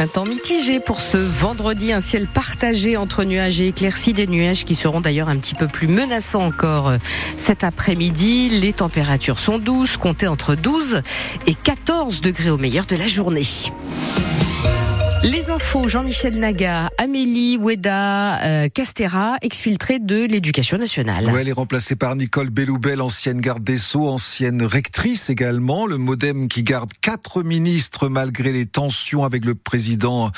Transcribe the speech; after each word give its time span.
Un 0.00 0.06
temps 0.06 0.24
mitigé 0.24 0.78
pour 0.78 1.00
ce 1.00 1.16
vendredi, 1.16 1.92
un 1.92 1.98
ciel 1.98 2.28
partagé 2.28 2.96
entre 2.96 3.24
nuages 3.24 3.60
et 3.60 3.66
éclaircies, 3.66 4.12
des 4.12 4.28
nuages 4.28 4.64
qui 4.64 4.76
seront 4.76 5.00
d'ailleurs 5.00 5.28
un 5.28 5.36
petit 5.38 5.56
peu 5.56 5.66
plus 5.66 5.88
menaçants 5.88 6.46
encore 6.46 6.86
euh, 6.86 6.98
cet 7.36 7.64
après-midi. 7.64 8.48
Les 8.48 8.72
températures 8.72 9.40
sont 9.40 9.58
douces, 9.58 9.96
comptez 9.96 10.28
entre 10.28 10.54
12 10.54 11.00
et 11.48 11.54
14 11.54 12.20
degrés 12.20 12.50
au 12.50 12.58
meilleur 12.58 12.86
de 12.86 12.94
la 12.94 13.08
journée. 13.08 13.42
Les 15.24 15.50
infos, 15.50 15.88
Jean-Michel 15.88 16.38
Naga, 16.38 16.90
Amélie 16.96 17.56
Oueda 17.56 18.40
euh, 18.44 18.68
Castera, 18.68 19.36
exfiltrée 19.42 19.98
de 19.98 20.24
l'éducation 20.24 20.78
nationale. 20.78 21.26
Ouais, 21.26 21.40
elle 21.40 21.48
est 21.48 21.52
remplacée 21.52 21.96
par 21.96 22.14
Nicole 22.14 22.50
Belloubel, 22.50 23.02
ancienne 23.02 23.40
garde 23.40 23.64
des 23.64 23.78
Sceaux, 23.78 24.06
ancienne 24.06 24.62
rectrice 24.62 25.28
également. 25.28 25.86
Le 25.86 25.98
modem 25.98 26.46
qui 26.46 26.62
garde 26.62 26.90
quatre 27.00 27.42
ministres 27.42 28.08
malgré 28.08 28.52
les 28.52 28.66
tensions 28.66 29.24
avec 29.24 29.44
le 29.44 29.56
président 29.56 30.30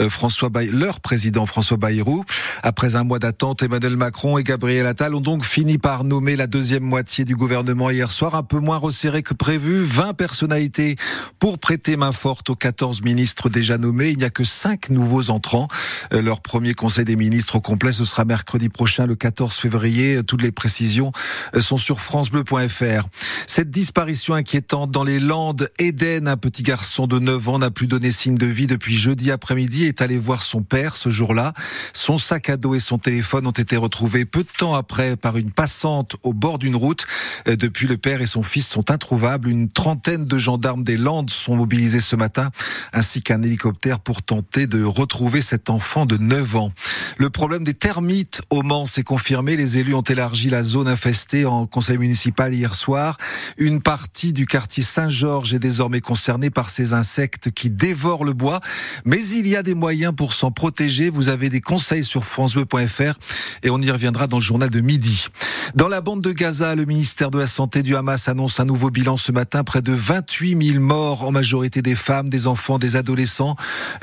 euh, 0.00 0.10
François 0.10 0.50
Bayrou, 0.50 0.76
leur 0.76 1.00
président 1.00 1.46
François 1.46 1.78
Bayrou. 1.78 2.22
Après 2.62 2.94
un 2.94 3.04
mois 3.04 3.18
d'attente, 3.18 3.62
Emmanuel 3.62 3.96
Macron 3.96 4.36
et 4.36 4.44
Gabriel 4.44 4.86
Attal 4.86 5.14
ont 5.14 5.22
donc 5.22 5.46
fini 5.46 5.78
par 5.78 6.04
nommer 6.04 6.36
la 6.36 6.46
deuxième 6.46 6.84
moitié 6.84 7.24
du 7.24 7.36
gouvernement 7.36 7.88
hier 7.88 8.10
soir, 8.10 8.34
un 8.34 8.42
peu 8.42 8.58
moins 8.58 8.76
resserré 8.76 9.22
que 9.22 9.32
prévu. 9.32 9.80
20 9.80 10.12
personnalités 10.12 10.96
pour 11.38 11.58
prêter 11.58 11.96
main 11.96 12.12
forte 12.12 12.50
aux 12.50 12.54
14 12.54 13.00
ministres 13.00 13.48
déjà 13.48 13.78
nommés. 13.78 14.10
N'y 14.26 14.28
a 14.28 14.30
que 14.30 14.44
cinq 14.44 14.90
nouveaux 14.90 15.30
entrants. 15.30 15.68
Euh, 16.12 16.20
leur 16.20 16.40
premier 16.40 16.74
conseil 16.74 17.04
des 17.04 17.16
ministres 17.16 17.56
au 17.56 17.60
complet, 17.60 17.92
ce 17.92 18.04
sera 18.04 18.24
mercredi 18.24 18.68
prochain, 18.68 19.06
le 19.06 19.14
14 19.14 19.54
février. 19.54 20.22
Toutes 20.24 20.42
les 20.42 20.52
précisions 20.52 21.12
euh, 21.54 21.60
sont 21.60 21.76
sur 21.76 22.00
francebleu.fr. 22.00 23.08
Cette 23.46 23.70
disparition 23.70 24.34
inquiétante 24.34 24.90
dans 24.90 25.04
les 25.04 25.20
Landes, 25.20 25.68
Eden, 25.78 26.28
un 26.28 26.36
petit 26.36 26.62
garçon 26.62 27.06
de 27.06 27.18
9 27.18 27.48
ans, 27.48 27.58
n'a 27.58 27.70
plus 27.70 27.86
donné 27.86 28.10
signe 28.10 28.36
de 28.36 28.46
vie 28.46 28.66
depuis 28.66 28.96
jeudi 28.96 29.30
après-midi, 29.30 29.84
est 29.84 30.02
allé 30.02 30.18
voir 30.18 30.42
son 30.42 30.62
père 30.62 30.96
ce 30.96 31.10
jour-là. 31.10 31.52
Son 31.92 32.18
sac 32.18 32.50
à 32.50 32.56
dos 32.56 32.74
et 32.74 32.80
son 32.80 32.98
téléphone 32.98 33.46
ont 33.46 33.52
été 33.52 33.76
retrouvés 33.76 34.24
peu 34.24 34.40
de 34.40 34.48
temps 34.58 34.74
après 34.74 35.16
par 35.16 35.36
une 35.36 35.50
passante 35.50 36.16
au 36.22 36.32
bord 36.32 36.58
d'une 36.58 36.76
route. 36.76 37.06
Euh, 37.48 37.56
depuis, 37.56 37.86
le 37.86 37.96
père 37.96 38.20
et 38.20 38.26
son 38.26 38.42
fils 38.42 38.66
sont 38.66 38.90
introuvables. 38.90 39.48
Une 39.48 39.70
trentaine 39.70 40.24
de 40.24 40.38
gendarmes 40.38 40.82
des 40.82 40.96
Landes 40.96 41.30
sont 41.30 41.56
mobilisés 41.56 42.00
ce 42.00 42.16
matin, 42.16 42.50
ainsi 42.92 43.22
qu'un 43.22 43.42
hélicoptère 43.42 44.00
pour 44.00 44.15
tenter 44.22 44.66
de 44.66 44.82
retrouver 44.84 45.40
cet 45.40 45.70
enfant 45.70 46.06
de 46.06 46.16
9 46.16 46.56
ans. 46.56 46.72
Le 47.18 47.30
problème 47.30 47.64
des 47.64 47.72
termites 47.72 48.42
au 48.50 48.62
Mans 48.62 48.84
s'est 48.84 49.02
confirmé. 49.02 49.56
Les 49.56 49.78
élus 49.78 49.94
ont 49.94 50.02
élargi 50.02 50.50
la 50.50 50.62
zone 50.62 50.86
infestée 50.86 51.46
en 51.46 51.64
conseil 51.64 51.96
municipal 51.96 52.52
hier 52.52 52.74
soir. 52.74 53.16
Une 53.56 53.80
partie 53.80 54.34
du 54.34 54.44
quartier 54.44 54.82
Saint-Georges 54.82 55.54
est 55.54 55.58
désormais 55.58 56.02
concernée 56.02 56.50
par 56.50 56.68
ces 56.68 56.92
insectes 56.92 57.50
qui 57.50 57.70
dévorent 57.70 58.24
le 58.24 58.34
bois. 58.34 58.60
Mais 59.06 59.26
il 59.28 59.48
y 59.48 59.56
a 59.56 59.62
des 59.62 59.74
moyens 59.74 60.14
pour 60.14 60.34
s'en 60.34 60.50
protéger. 60.50 61.08
Vous 61.08 61.30
avez 61.30 61.48
des 61.48 61.62
conseils 61.62 62.04
sur 62.04 62.22
francebleu.fr 62.22 63.14
et 63.62 63.70
on 63.70 63.80
y 63.80 63.90
reviendra 63.90 64.26
dans 64.26 64.36
le 64.36 64.42
journal 64.42 64.68
de 64.68 64.80
midi. 64.82 65.28
Dans 65.74 65.88
la 65.88 66.02
bande 66.02 66.20
de 66.20 66.32
Gaza, 66.32 66.74
le 66.74 66.84
ministère 66.84 67.30
de 67.30 67.38
la 67.38 67.46
Santé 67.46 67.82
du 67.82 67.96
Hamas 67.96 68.28
annonce 68.28 68.60
un 68.60 68.66
nouveau 68.66 68.90
bilan 68.90 69.16
ce 69.16 69.32
matin. 69.32 69.64
Près 69.64 69.80
de 69.80 69.92
28 69.92 70.72
000 70.72 70.80
morts, 70.84 71.24
en 71.24 71.32
majorité 71.32 71.80
des 71.80 71.94
femmes, 71.94 72.28
des 72.28 72.46
enfants, 72.46 72.78
des 72.78 72.96
adolescents, 72.96 73.56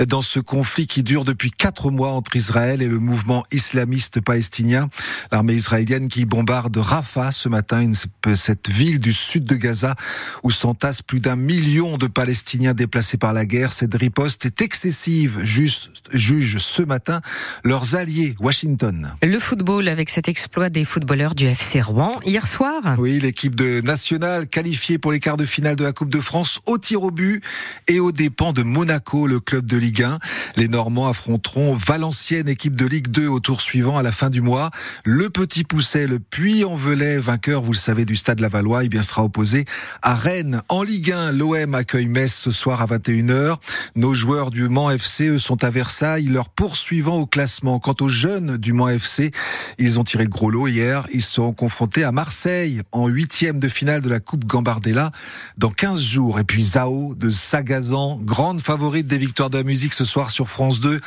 dans 0.08 0.24
ce 0.24 0.40
conflit 0.40 0.88
qui 0.88 1.04
dure 1.04 1.26
depuis 1.26 1.52
quatre 1.52 1.92
mois 1.92 2.10
entre 2.10 2.36
Israël 2.36 2.82
et 2.82 2.88
le 2.88 3.03
mouvement 3.04 3.44
islamiste 3.52 4.22
palestinien. 4.22 4.90
L'armée 5.32 5.54
israélienne 5.54 6.08
qui 6.08 6.26
bombarde 6.26 6.76
Rafah 6.78 7.32
ce 7.32 7.50
matin, 7.50 7.82
une, 7.82 7.96
cette 8.36 8.70
ville 8.70 9.00
du 9.00 9.14
sud 9.14 9.46
de 9.46 9.56
Gaza 9.56 9.96
où 10.44 10.52
s'entassent 10.52 11.02
plus 11.02 11.20
d'un 11.20 11.36
million 11.36 11.98
de 11.98 12.08
Palestiniens 12.08 12.74
déplacés 12.74 13.18
par 13.18 13.34
la 13.34 13.46
guerre. 13.46 13.74
Cette 13.74 13.94
riposte 13.94 14.46
est 14.46 14.62
excessive, 14.62 15.42
juste, 15.44 15.92
juge 16.14 16.58
ce 16.58 16.82
matin 16.82 17.22
leurs 17.64 17.96
alliés, 17.96 18.36
Washington. 18.40 19.14
Le 19.22 19.40
football 19.40 19.88
avec 19.88 20.10
cet 20.10 20.28
exploit 20.28 20.70
des 20.70 20.86
footballeurs 20.86 21.36
du 21.36 21.46
FC 21.46 21.82
Rouen 21.82 22.20
hier 22.26 22.48
soir. 22.48 22.96
Oui, 22.98 23.20
l'équipe 23.20 23.56
de 23.56 23.82
nationale 23.82 24.48
qualifiée 24.48 24.98
pour 24.98 25.12
les 25.12 25.20
quarts 25.20 25.38
de 25.38 25.46
finale 25.46 25.76
de 25.76 25.84
la 25.84 25.92
Coupe 25.92 26.10
de 26.10 26.22
France 26.22 26.60
au 26.66 26.78
tir 26.78 27.04
au 27.04 27.12
but 27.12 27.44
et 27.88 28.00
aux 28.00 28.12
dépens 28.12 28.54
de 28.54 28.64
Monaco, 28.64 29.28
le 29.28 29.40
club 29.40 29.66
de 29.66 29.78
Ligue 29.78 30.04
1. 30.04 30.20
Les 30.56 30.68
Normands 30.68 31.08
affronteront 31.08 31.74
Valenciennes, 31.74 32.48
équipe 32.48 32.76
de 32.76 32.86
Ligue 32.86 32.93
2 33.02 33.28
au 33.28 33.40
tour 33.40 33.62
suivant 33.62 33.98
à 33.98 34.04
la 34.04 34.12
fin 34.12 34.30
du 34.30 34.42
mois. 34.42 34.70
Le 35.04 35.30
Petit 35.30 35.64
Pousset, 35.64 36.08
le 36.08 36.20
Puy-en-Velay, 36.20 37.18
vainqueur, 37.18 37.62
vous 37.62 37.72
le 37.72 37.78
savez, 37.78 38.06
du 38.06 38.16
Stade 38.16 38.40
Lavallois, 38.40 38.84
eh 38.84 38.90
bien 38.90 39.02
sera 39.02 39.24
opposé 39.24 39.66
à 40.02 40.16
Rennes. 40.16 40.62
En 40.70 40.84
Ligue 40.84 41.12
1, 41.12 41.32
l'OM 41.32 41.76
accueille 41.76 42.08
Metz 42.08 42.34
ce 42.34 42.52
soir 42.52 42.82
à 42.82 42.86
21h. 42.86 43.58
Nos 43.96 44.14
joueurs 44.14 44.52
du 44.52 44.70
Mans 44.70 44.92
FC, 44.92 45.30
eux, 45.30 45.40
sont 45.40 45.64
à 45.64 45.70
Versailles, 45.70 46.26
leur 46.26 46.50
poursuivant 46.50 47.18
au 47.18 47.26
classement. 47.26 47.80
Quant 47.80 47.96
aux 48.00 48.10
jeunes 48.10 48.58
du 48.58 48.74
Mans 48.74 48.90
FC, 48.90 49.32
ils 49.80 50.00
ont 50.00 50.04
tiré 50.04 50.24
le 50.24 50.30
gros 50.30 50.50
lot 50.50 50.68
hier. 50.68 51.08
Ils 51.14 51.24
seront 51.24 51.54
confrontés 51.54 52.04
à 52.04 52.12
Marseille 52.12 52.82
en 52.92 53.08
huitième 53.08 53.60
de 53.60 53.68
finale 53.68 54.02
de 54.02 54.10
la 54.10 54.20
Coupe 54.20 54.46
Gambardella 54.46 55.12
dans 55.58 55.72
15 55.72 56.02
jours. 56.02 56.40
Et 56.40 56.44
puis 56.44 56.64
Zao 56.64 57.16
de 57.16 57.30
Sagazan, 57.30 58.20
grande 58.22 58.62
favorite 58.62 59.08
des 59.08 59.18
victoires 59.18 59.50
de 59.50 59.58
la 59.58 59.64
musique 59.64 59.94
ce 59.94 60.06
soir 60.06 60.30
sur 60.30 60.50
France 60.50 60.80
2. 60.80 61.02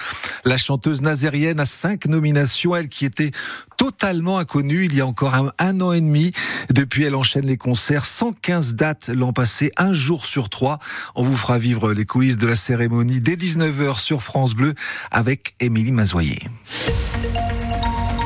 La 0.45 0.57
chanteuse 0.57 1.03
nazérienne 1.03 1.61
a 1.61 1.65
cinq 1.77 2.07
nominations, 2.07 2.75
elle 2.75 2.89
qui 2.89 3.05
était 3.05 3.31
totalement 3.77 4.39
inconnue 4.39 4.87
il 4.87 4.95
y 4.95 5.01
a 5.01 5.07
encore 5.07 5.35
un, 5.35 5.81
an 5.81 5.93
et 5.93 6.01
demi. 6.01 6.33
Depuis, 6.71 7.05
elle 7.05 7.15
enchaîne 7.15 7.47
les 7.47 7.59
concerts, 7.59 8.07
115 8.07 8.75
dates 8.75 9.11
l'an 9.11 9.33
passé, 9.33 9.71
un 9.77 9.93
jour 9.93 10.25
sur 10.25 10.49
trois. 10.49 10.79
On 11.15 11.23
vous 11.23 11.37
fera 11.37 11.59
vivre 11.59 11.93
les 11.93 12.07
coulisses 12.07 12.39
de 12.39 12.47
la 12.47 12.57
cérémonie 12.57 13.21
dès 13.21 13.37
19h 13.37 14.01
sur 14.01 14.23
France 14.23 14.55
Bleu 14.55 14.75
avec 15.11 15.55
Émilie 15.61 15.93
Mazoyer. 15.93 16.39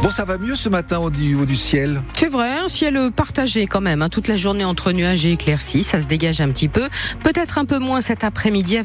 Bon, 0.03 0.09
ça 0.09 0.25
va 0.25 0.39
mieux 0.39 0.57
ce 0.57 0.71
matin 0.71 0.99
au 0.99 1.11
niveau 1.11 1.45
du 1.45 1.57
ciel? 1.57 2.01
C'est 2.15 2.29
vrai, 2.29 2.59
un 2.59 2.69
ciel 2.69 3.11
partagé 3.15 3.67
quand 3.67 3.83
même. 3.83 4.01
Hein, 4.01 4.09
toute 4.09 4.29
la 4.29 4.37
journée 4.37 4.65
entre 4.65 4.93
nuages 4.93 5.27
et 5.27 5.33
éclaircies, 5.33 5.85
ça 5.85 6.01
se 6.01 6.07
dégage 6.07 6.41
un 6.41 6.49
petit 6.49 6.69
peu. 6.69 6.89
Peut-être 7.23 7.59
un 7.59 7.67
peu 7.67 7.79
moins 7.79 8.01
cet 8.01 8.25
après-midi. 8.25 8.79